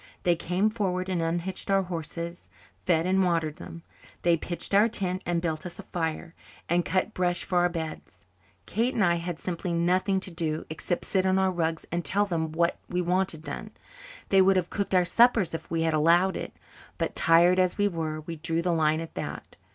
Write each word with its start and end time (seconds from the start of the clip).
They 0.23 0.35
came 0.35 0.71
forward 0.71 1.09
and 1.09 1.21
unhitched 1.21 1.69
our 1.69 1.83
horses, 1.83 2.49
fed, 2.87 3.05
and 3.05 3.23
watered 3.23 3.57
them; 3.57 3.83
they 4.23 4.35
pitched 4.35 4.73
our 4.73 4.89
tent, 4.89 5.21
and 5.27 5.43
built 5.43 5.63
us 5.63 5.77
a 5.77 5.83
fire, 5.83 6.33
and 6.67 6.83
cut 6.83 7.13
brush 7.13 7.43
for 7.43 7.59
our 7.59 7.69
beds. 7.69 8.17
Kate 8.65 8.95
and 8.95 9.03
I 9.05 9.17
had 9.17 9.37
simply 9.37 9.73
nothing 9.73 10.19
to 10.21 10.31
do 10.31 10.65
except 10.71 11.05
sit 11.05 11.23
on 11.27 11.37
our 11.37 11.51
rugs 11.51 11.85
and 11.91 12.03
tell 12.03 12.25
them 12.25 12.51
what 12.51 12.79
we 12.89 12.99
wanted 12.99 13.43
done. 13.43 13.69
They 14.29 14.41
would 14.41 14.55
have 14.55 14.71
cooked 14.71 14.95
our 14.95 15.05
supper 15.05 15.41
for 15.41 15.41
us 15.41 15.53
if 15.53 15.69
we 15.69 15.83
had 15.83 15.93
allowed 15.93 16.35
it. 16.35 16.53
But, 16.97 17.15
tired 17.15 17.59
as 17.59 17.77
we 17.77 17.87
were, 17.87 18.21
we 18.21 18.37
drew 18.37 18.63
the 18.63 18.73
line 18.73 19.01
at 19.01 19.13
that. 19.13 19.55